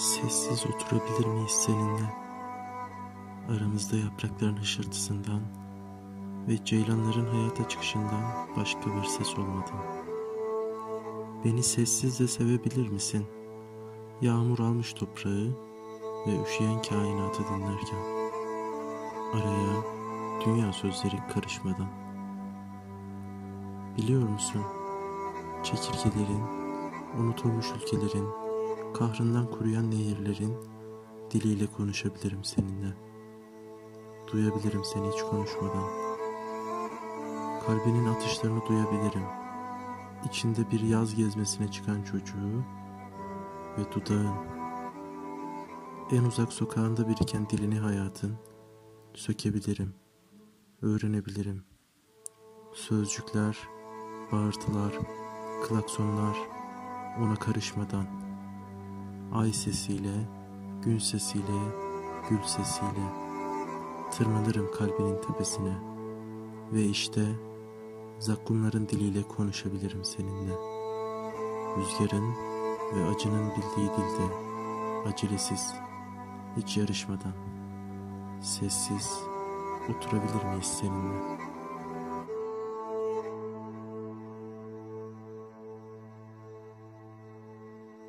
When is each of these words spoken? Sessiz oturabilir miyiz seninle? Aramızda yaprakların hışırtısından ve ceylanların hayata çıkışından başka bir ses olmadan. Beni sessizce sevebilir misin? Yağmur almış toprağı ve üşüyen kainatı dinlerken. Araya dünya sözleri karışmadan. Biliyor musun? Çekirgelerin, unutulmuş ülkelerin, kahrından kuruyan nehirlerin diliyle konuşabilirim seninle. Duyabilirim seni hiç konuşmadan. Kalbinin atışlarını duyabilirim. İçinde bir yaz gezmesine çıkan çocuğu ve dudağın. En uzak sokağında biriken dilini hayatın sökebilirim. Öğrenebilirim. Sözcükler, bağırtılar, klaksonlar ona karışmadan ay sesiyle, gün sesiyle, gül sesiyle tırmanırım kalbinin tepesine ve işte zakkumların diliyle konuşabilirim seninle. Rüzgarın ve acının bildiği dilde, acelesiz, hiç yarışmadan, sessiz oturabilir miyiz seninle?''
Sessiz 0.00 0.66
oturabilir 0.66 1.26
miyiz 1.26 1.50
seninle? 1.50 2.14
Aramızda 3.48 3.96
yaprakların 3.96 4.56
hışırtısından 4.56 5.40
ve 6.48 6.64
ceylanların 6.64 7.26
hayata 7.26 7.68
çıkışından 7.68 8.22
başka 8.56 8.80
bir 8.80 9.04
ses 9.04 9.38
olmadan. 9.38 9.80
Beni 11.44 11.62
sessizce 11.62 12.28
sevebilir 12.28 12.88
misin? 12.88 13.26
Yağmur 14.20 14.58
almış 14.58 14.92
toprağı 14.92 15.48
ve 16.26 16.42
üşüyen 16.42 16.82
kainatı 16.82 17.42
dinlerken. 17.44 18.00
Araya 19.32 19.84
dünya 20.46 20.72
sözleri 20.72 21.16
karışmadan. 21.34 21.88
Biliyor 23.96 24.28
musun? 24.28 24.62
Çekirgelerin, 25.62 26.42
unutulmuş 27.18 27.66
ülkelerin, 27.70 28.39
kahrından 28.94 29.50
kuruyan 29.50 29.90
nehirlerin 29.90 30.56
diliyle 31.30 31.66
konuşabilirim 31.66 32.44
seninle. 32.44 32.94
Duyabilirim 34.32 34.84
seni 34.84 35.08
hiç 35.08 35.22
konuşmadan. 35.22 35.88
Kalbinin 37.66 38.06
atışlarını 38.06 38.66
duyabilirim. 38.68 39.24
İçinde 40.28 40.70
bir 40.70 40.80
yaz 40.80 41.14
gezmesine 41.14 41.70
çıkan 41.70 42.02
çocuğu 42.02 42.64
ve 43.78 43.92
dudağın. 43.92 44.34
En 46.10 46.24
uzak 46.24 46.52
sokağında 46.52 47.08
biriken 47.08 47.48
dilini 47.50 47.78
hayatın 47.78 48.36
sökebilirim. 49.14 49.94
Öğrenebilirim. 50.82 51.64
Sözcükler, 52.74 53.58
bağırtılar, 54.32 54.92
klaksonlar 55.68 56.36
ona 57.20 57.34
karışmadan 57.34 58.29
ay 59.32 59.52
sesiyle, 59.52 60.28
gün 60.82 60.98
sesiyle, 60.98 61.60
gül 62.30 62.42
sesiyle 62.42 63.30
tırmanırım 64.10 64.70
kalbinin 64.72 65.20
tepesine 65.22 65.74
ve 66.72 66.84
işte 66.84 67.26
zakkumların 68.18 68.88
diliyle 68.88 69.22
konuşabilirim 69.22 70.04
seninle. 70.04 70.54
Rüzgarın 71.76 72.34
ve 72.94 73.08
acının 73.08 73.50
bildiği 73.50 73.88
dilde, 73.88 74.34
acelesiz, 75.08 75.74
hiç 76.56 76.76
yarışmadan, 76.76 77.34
sessiz 78.40 79.20
oturabilir 79.88 80.44
miyiz 80.44 80.78
seninle?'' 80.80 81.49